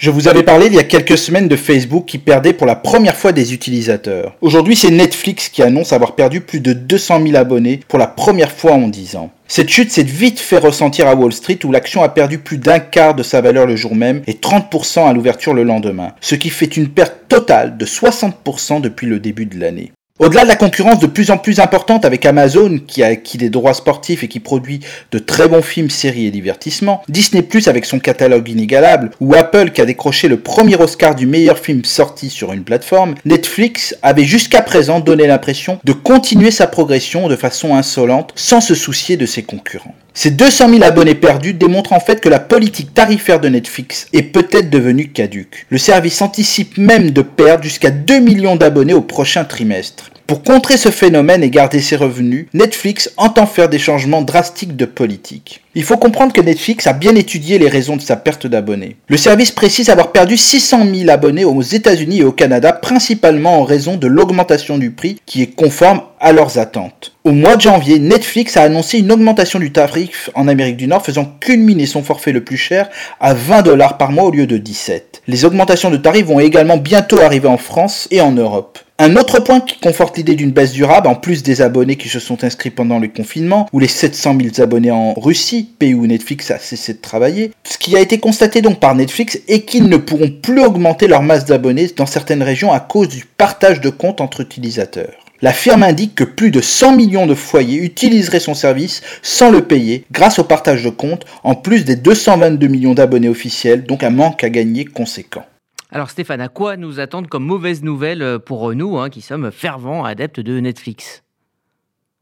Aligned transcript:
Je 0.00 0.10
vous 0.10 0.28
avais 0.28 0.44
parlé 0.44 0.66
il 0.66 0.74
y 0.74 0.78
a 0.78 0.84
quelques 0.84 1.18
semaines 1.18 1.48
de 1.48 1.56
Facebook 1.56 2.06
qui 2.06 2.18
perdait 2.18 2.52
pour 2.52 2.68
la 2.68 2.76
première 2.76 3.16
fois 3.16 3.32
des 3.32 3.52
utilisateurs. 3.52 4.36
Aujourd'hui, 4.40 4.76
c'est 4.76 4.92
Netflix 4.92 5.48
qui 5.48 5.60
annonce 5.60 5.92
avoir 5.92 6.14
perdu 6.14 6.40
plus 6.40 6.60
de 6.60 6.72
200 6.72 7.20
000 7.26 7.36
abonnés 7.36 7.80
pour 7.88 7.98
la 7.98 8.06
première 8.06 8.52
fois 8.52 8.74
en 8.74 8.86
10 8.86 9.16
ans. 9.16 9.32
Cette 9.48 9.70
chute 9.70 9.90
s'est 9.90 10.04
vite 10.04 10.38
fait 10.38 10.58
ressentir 10.58 11.08
à 11.08 11.16
Wall 11.16 11.32
Street 11.32 11.58
où 11.64 11.72
l'action 11.72 12.04
a 12.04 12.10
perdu 12.10 12.38
plus 12.38 12.58
d'un 12.58 12.78
quart 12.78 13.16
de 13.16 13.24
sa 13.24 13.40
valeur 13.40 13.66
le 13.66 13.74
jour 13.74 13.96
même 13.96 14.22
et 14.28 14.34
30% 14.34 15.04
à 15.04 15.12
l'ouverture 15.12 15.52
le 15.52 15.64
lendemain, 15.64 16.12
ce 16.20 16.36
qui 16.36 16.50
fait 16.50 16.76
une 16.76 16.90
perte 16.90 17.26
totale 17.28 17.76
de 17.76 17.84
60% 17.84 18.80
depuis 18.80 19.08
le 19.08 19.18
début 19.18 19.46
de 19.46 19.58
l'année. 19.58 19.90
Au-delà 20.20 20.42
de 20.42 20.48
la 20.48 20.56
concurrence 20.56 20.98
de 20.98 21.06
plus 21.06 21.30
en 21.30 21.38
plus 21.38 21.60
importante 21.60 22.04
avec 22.04 22.26
Amazon, 22.26 22.80
qui 22.84 23.04
a 23.04 23.06
acquis 23.06 23.38
des 23.38 23.50
droits 23.50 23.72
sportifs 23.72 24.24
et 24.24 24.28
qui 24.28 24.40
produit 24.40 24.80
de 25.12 25.20
très 25.20 25.46
bons 25.46 25.62
films, 25.62 25.90
séries 25.90 26.26
et 26.26 26.32
divertissements, 26.32 27.02
Disney 27.08 27.42
Plus 27.42 27.68
avec 27.68 27.84
son 27.84 28.00
catalogue 28.00 28.48
inégalable, 28.48 29.10
ou 29.20 29.34
Apple 29.34 29.70
qui 29.70 29.80
a 29.80 29.86
décroché 29.86 30.26
le 30.26 30.40
premier 30.40 30.74
Oscar 30.74 31.14
du 31.14 31.26
meilleur 31.26 31.58
film 31.58 31.84
sorti 31.84 32.30
sur 32.30 32.52
une 32.52 32.64
plateforme, 32.64 33.14
Netflix 33.24 33.94
avait 34.02 34.24
jusqu'à 34.24 34.60
présent 34.60 34.98
donné 34.98 35.28
l'impression 35.28 35.78
de 35.84 35.92
continuer 35.92 36.50
sa 36.50 36.66
progression 36.66 37.28
de 37.28 37.36
façon 37.36 37.76
insolente 37.76 38.32
sans 38.34 38.60
se 38.60 38.74
soucier 38.74 39.16
de 39.16 39.24
ses 39.24 39.44
concurrents. 39.44 39.94
Ces 40.20 40.32
200 40.32 40.70
000 40.70 40.82
abonnés 40.82 41.14
perdus 41.14 41.54
démontrent 41.54 41.92
en 41.92 42.00
fait 42.00 42.20
que 42.20 42.28
la 42.28 42.40
politique 42.40 42.92
tarifaire 42.92 43.38
de 43.38 43.48
Netflix 43.48 44.08
est 44.12 44.24
peut-être 44.24 44.68
devenue 44.68 45.12
caduque. 45.12 45.64
Le 45.70 45.78
service 45.78 46.20
anticipe 46.20 46.76
même 46.76 47.12
de 47.12 47.22
perdre 47.22 47.62
jusqu'à 47.62 47.92
2 47.92 48.18
millions 48.18 48.56
d'abonnés 48.56 48.94
au 48.94 49.00
prochain 49.00 49.44
trimestre. 49.44 50.10
Pour 50.26 50.42
contrer 50.42 50.76
ce 50.76 50.90
phénomène 50.90 51.44
et 51.44 51.50
garder 51.50 51.80
ses 51.80 51.94
revenus, 51.94 52.48
Netflix 52.52 53.12
entend 53.16 53.46
faire 53.46 53.68
des 53.68 53.78
changements 53.78 54.20
drastiques 54.20 54.76
de 54.76 54.86
politique. 54.86 55.62
Il 55.76 55.84
faut 55.84 55.96
comprendre 55.96 56.32
que 56.32 56.40
Netflix 56.40 56.88
a 56.88 56.94
bien 56.94 57.14
étudié 57.14 57.60
les 57.60 57.68
raisons 57.68 57.96
de 57.96 58.02
sa 58.02 58.16
perte 58.16 58.48
d'abonnés. 58.48 58.96
Le 59.06 59.16
service 59.16 59.52
précise 59.52 59.88
avoir 59.88 60.10
perdu 60.10 60.36
600 60.36 60.84
000 60.94 61.10
abonnés 61.10 61.44
aux 61.44 61.62
États-Unis 61.62 62.18
et 62.18 62.24
au 62.24 62.32
Canada, 62.32 62.72
principalement 62.72 63.60
en 63.60 63.64
raison 63.64 63.96
de 63.96 64.08
l'augmentation 64.08 64.78
du 64.78 64.90
prix 64.90 65.20
qui 65.26 65.42
est 65.42 65.54
conforme 65.54 66.02
à 66.20 66.32
leurs 66.32 66.58
attentes. 66.58 67.12
Au 67.24 67.32
mois 67.32 67.56
de 67.56 67.60
janvier, 67.62 67.98
Netflix 67.98 68.56
a 68.56 68.62
annoncé 68.62 68.98
une 68.98 69.12
augmentation 69.12 69.58
du 69.58 69.72
tarif 69.72 70.30
en 70.34 70.48
Amérique 70.48 70.76
du 70.76 70.86
Nord 70.86 71.04
faisant 71.04 71.24
culminer 71.40 71.86
son 71.86 72.02
forfait 72.02 72.32
le 72.32 72.44
plus 72.44 72.56
cher 72.56 72.88
à 73.20 73.34
20 73.34 73.62
dollars 73.62 73.98
par 73.98 74.12
mois 74.12 74.24
au 74.24 74.30
lieu 74.30 74.46
de 74.46 74.56
17. 74.56 75.22
Les 75.26 75.44
augmentations 75.44 75.90
de 75.90 75.96
tarifs 75.96 76.26
vont 76.26 76.40
également 76.40 76.76
bientôt 76.76 77.20
arriver 77.20 77.48
en 77.48 77.58
France 77.58 78.08
et 78.10 78.20
en 78.20 78.32
Europe. 78.32 78.78
Un 79.00 79.14
autre 79.14 79.38
point 79.38 79.60
qui 79.60 79.78
conforte 79.78 80.16
l'idée 80.16 80.34
d'une 80.34 80.50
baisse 80.50 80.72
durable, 80.72 81.06
en 81.06 81.14
plus 81.14 81.44
des 81.44 81.62
abonnés 81.62 81.94
qui 81.94 82.08
se 82.08 82.18
sont 82.18 82.42
inscrits 82.42 82.70
pendant 82.70 82.98
le 82.98 83.06
confinement, 83.06 83.68
ou 83.72 83.78
les 83.78 83.86
700 83.86 84.36
000 84.40 84.60
abonnés 84.60 84.90
en 84.90 85.14
Russie, 85.14 85.70
pays 85.78 85.94
où 85.94 86.04
Netflix 86.04 86.50
a 86.50 86.58
cessé 86.58 86.94
de 86.94 86.98
travailler, 86.98 87.52
ce 87.62 87.78
qui 87.78 87.96
a 87.96 88.00
été 88.00 88.18
constaté 88.18 88.60
donc 88.60 88.80
par 88.80 88.96
Netflix 88.96 89.38
est 89.46 89.60
qu'ils 89.60 89.88
ne 89.88 89.98
pourront 89.98 90.30
plus 90.30 90.60
augmenter 90.60 91.06
leur 91.06 91.22
masse 91.22 91.44
d'abonnés 91.44 91.88
dans 91.96 92.06
certaines 92.06 92.42
régions 92.42 92.72
à 92.72 92.80
cause 92.80 93.08
du 93.08 93.24
partage 93.24 93.80
de 93.80 93.90
comptes 93.90 94.20
entre 94.20 94.40
utilisateurs. 94.40 95.27
La 95.40 95.52
firme 95.52 95.84
indique 95.84 96.16
que 96.16 96.24
plus 96.24 96.50
de 96.50 96.60
100 96.60 96.96
millions 96.96 97.26
de 97.26 97.34
foyers 97.34 97.84
utiliseraient 97.84 98.40
son 98.40 98.54
service 98.54 99.02
sans 99.22 99.52
le 99.52 99.62
payer 99.62 100.04
grâce 100.10 100.40
au 100.40 100.44
partage 100.44 100.82
de 100.82 100.90
comptes, 100.90 101.26
en 101.44 101.54
plus 101.54 101.84
des 101.84 101.94
222 101.94 102.66
millions 102.66 102.94
d'abonnés 102.94 103.28
officiels, 103.28 103.84
donc 103.84 104.02
un 104.02 104.10
manque 104.10 104.42
à 104.42 104.50
gagner 104.50 104.84
conséquent. 104.84 105.46
Alors 105.92 106.10
Stéphane, 106.10 106.40
à 106.40 106.48
quoi 106.48 106.76
nous 106.76 106.98
attendre 106.98 107.28
comme 107.28 107.44
mauvaise 107.44 107.84
nouvelle 107.84 108.20
euh, 108.20 108.40
pour 108.40 108.74
nous, 108.74 108.98
hein, 108.98 109.10
qui 109.10 109.20
sommes 109.20 109.52
fervents 109.52 110.04
adeptes 110.04 110.40
de 110.40 110.58
Netflix? 110.58 111.22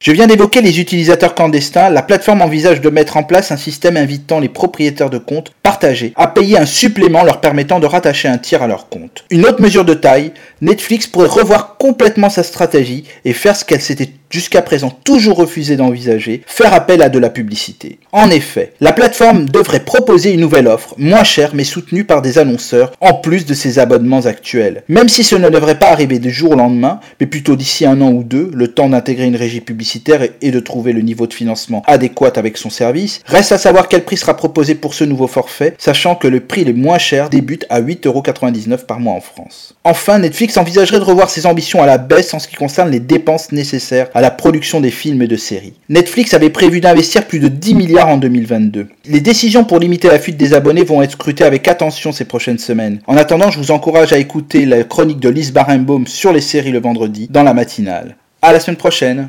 Je 0.00 0.12
viens 0.12 0.28
d'évoquer 0.28 0.60
les 0.60 0.78
utilisateurs 0.78 1.34
clandestins. 1.34 1.90
La 1.90 2.02
plateforme 2.02 2.40
envisage 2.40 2.80
de 2.80 2.88
mettre 2.88 3.16
en 3.16 3.24
place 3.24 3.50
un 3.50 3.56
système 3.56 3.96
invitant 3.96 4.38
les 4.38 4.48
propriétaires 4.48 5.10
de 5.10 5.18
comptes 5.18 5.52
partagés 5.64 6.12
à 6.14 6.28
payer 6.28 6.56
un 6.56 6.66
supplément 6.66 7.24
leur 7.24 7.40
permettant 7.40 7.80
de 7.80 7.86
rattacher 7.86 8.28
un 8.28 8.38
tiers 8.38 8.62
à 8.62 8.68
leur 8.68 8.88
compte. 8.88 9.24
Une 9.30 9.44
autre 9.44 9.60
mesure 9.60 9.84
de 9.84 9.94
taille, 9.94 10.32
Netflix 10.60 11.08
pourrait 11.08 11.26
revoir 11.26 11.76
complètement 11.78 12.30
sa 12.30 12.44
stratégie 12.44 13.04
et 13.24 13.32
faire 13.32 13.56
ce 13.56 13.64
qu'elle 13.64 13.80
s'était 13.80 14.10
jusqu'à 14.30 14.62
présent 14.62 14.90
toujours 15.04 15.36
refusé 15.36 15.76
d'envisager, 15.76 16.42
faire 16.46 16.74
appel 16.74 17.02
à 17.02 17.08
de 17.08 17.18
la 17.18 17.30
publicité. 17.30 17.98
En 18.12 18.30
effet, 18.30 18.72
la 18.80 18.92
plateforme 18.92 19.48
devrait 19.48 19.84
proposer 19.84 20.32
une 20.32 20.40
nouvelle 20.40 20.68
offre, 20.68 20.94
moins 20.98 21.24
chère 21.24 21.54
mais 21.54 21.64
soutenue 21.64 22.04
par 22.04 22.22
des 22.22 22.38
annonceurs, 22.38 22.92
en 23.00 23.14
plus 23.14 23.46
de 23.46 23.54
ses 23.54 23.78
abonnements 23.78 24.26
actuels. 24.26 24.82
Même 24.88 25.08
si 25.08 25.24
ce 25.24 25.36
ne 25.36 25.48
devrait 25.48 25.78
pas 25.78 25.90
arriver 25.90 26.18
du 26.18 26.30
jour 26.30 26.52
au 26.52 26.56
lendemain, 26.56 27.00
mais 27.20 27.26
plutôt 27.26 27.56
d'ici 27.56 27.86
un 27.86 28.00
an 28.00 28.10
ou 28.10 28.22
deux, 28.22 28.50
le 28.54 28.68
temps 28.68 28.88
d'intégrer 28.88 29.26
une 29.26 29.36
régie 29.36 29.60
publicitaire 29.60 30.22
et 30.40 30.50
de 30.50 30.60
trouver 30.60 30.92
le 30.92 31.02
niveau 31.02 31.26
de 31.26 31.34
financement 31.34 31.82
adéquat 31.86 32.32
avec 32.36 32.56
son 32.58 32.70
service, 32.70 33.20
reste 33.26 33.52
à 33.52 33.58
savoir 33.58 33.88
quel 33.88 34.04
prix 34.04 34.16
sera 34.16 34.36
proposé 34.36 34.74
pour 34.74 34.94
ce 34.94 35.04
nouveau 35.04 35.26
forfait, 35.26 35.74
sachant 35.78 36.14
que 36.14 36.28
le 36.28 36.40
prix 36.40 36.64
les 36.64 36.72
moins 36.72 36.98
cher 36.98 37.30
débute 37.30 37.66
à 37.70 37.80
8,99€ 37.80 38.84
par 38.86 39.00
mois 39.00 39.14
en 39.14 39.20
France. 39.20 39.74
Enfin, 39.84 40.18
Netflix 40.18 40.56
envisagerait 40.56 40.98
de 40.98 41.04
revoir 41.04 41.30
ses 41.30 41.46
ambitions 41.46 41.82
à 41.82 41.86
la 41.86 41.98
baisse 41.98 42.34
en 42.34 42.38
ce 42.38 42.48
qui 42.48 42.56
concerne 42.56 42.90
les 42.90 43.00
dépenses 43.00 43.52
nécessaires 43.52 44.08
à 44.18 44.20
la 44.20 44.32
production 44.32 44.80
des 44.80 44.90
films 44.90 45.22
et 45.22 45.28
de 45.28 45.36
séries. 45.36 45.74
Netflix 45.88 46.34
avait 46.34 46.50
prévu 46.50 46.80
d'investir 46.80 47.28
plus 47.28 47.38
de 47.38 47.46
10 47.46 47.76
milliards 47.76 48.08
en 48.08 48.16
2022. 48.16 48.88
Les 49.04 49.20
décisions 49.20 49.62
pour 49.62 49.78
limiter 49.78 50.08
la 50.08 50.18
fuite 50.18 50.36
des 50.36 50.54
abonnés 50.54 50.82
vont 50.82 51.02
être 51.02 51.12
scrutées 51.12 51.44
avec 51.44 51.68
attention 51.68 52.10
ces 52.10 52.24
prochaines 52.24 52.58
semaines. 52.58 52.98
En 53.06 53.16
attendant, 53.16 53.52
je 53.52 53.58
vous 53.58 53.70
encourage 53.70 54.12
à 54.12 54.18
écouter 54.18 54.66
la 54.66 54.82
chronique 54.82 55.20
de 55.20 55.28
Lise 55.28 55.52
Barenbaum 55.52 56.08
sur 56.08 56.32
les 56.32 56.40
séries 56.40 56.72
le 56.72 56.80
vendredi 56.80 57.28
dans 57.30 57.44
la 57.44 57.54
matinale. 57.54 58.16
À 58.40 58.52
la 58.52 58.60
semaine 58.60 58.76
prochaine 58.76 59.26